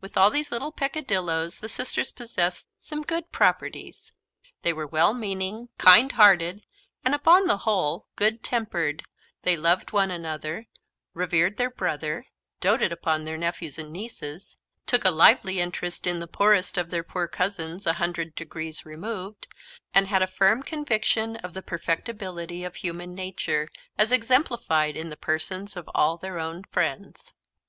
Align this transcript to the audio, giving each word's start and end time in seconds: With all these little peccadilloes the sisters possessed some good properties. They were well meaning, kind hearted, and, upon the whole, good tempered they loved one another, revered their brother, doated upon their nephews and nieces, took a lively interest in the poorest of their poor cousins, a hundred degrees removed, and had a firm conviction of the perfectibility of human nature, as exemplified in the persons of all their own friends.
With 0.00 0.16
all 0.16 0.30
these 0.30 0.50
little 0.50 0.72
peccadilloes 0.72 1.60
the 1.60 1.68
sisters 1.68 2.10
possessed 2.10 2.66
some 2.76 3.02
good 3.02 3.30
properties. 3.30 4.12
They 4.62 4.72
were 4.72 4.84
well 4.84 5.14
meaning, 5.14 5.68
kind 5.78 6.10
hearted, 6.10 6.64
and, 7.04 7.14
upon 7.14 7.46
the 7.46 7.58
whole, 7.58 8.08
good 8.16 8.42
tempered 8.42 9.04
they 9.42 9.56
loved 9.56 9.92
one 9.92 10.10
another, 10.10 10.66
revered 11.14 11.56
their 11.56 11.70
brother, 11.70 12.26
doated 12.60 12.90
upon 12.90 13.24
their 13.24 13.38
nephews 13.38 13.78
and 13.78 13.92
nieces, 13.92 14.56
took 14.88 15.04
a 15.04 15.10
lively 15.12 15.60
interest 15.60 16.04
in 16.04 16.18
the 16.18 16.26
poorest 16.26 16.76
of 16.76 16.90
their 16.90 17.04
poor 17.04 17.28
cousins, 17.28 17.86
a 17.86 17.92
hundred 17.92 18.34
degrees 18.34 18.84
removed, 18.84 19.46
and 19.94 20.08
had 20.08 20.20
a 20.20 20.26
firm 20.26 20.64
conviction 20.64 21.36
of 21.36 21.54
the 21.54 21.62
perfectibility 21.62 22.64
of 22.64 22.74
human 22.74 23.14
nature, 23.14 23.68
as 23.96 24.10
exemplified 24.10 24.96
in 24.96 25.10
the 25.10 25.16
persons 25.16 25.76
of 25.76 25.88
all 25.94 26.16
their 26.16 26.40
own 26.40 26.64
friends. 26.72 27.32